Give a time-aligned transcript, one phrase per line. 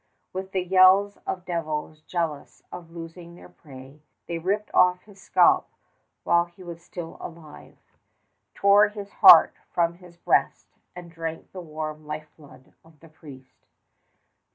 [0.33, 5.69] With the yells of devils jealous of losing their prey, they ripped off his scalp
[6.23, 7.77] while he was still alive,
[8.55, 13.67] tore his heart from his breast, and drank the warm lifeblood of the priest.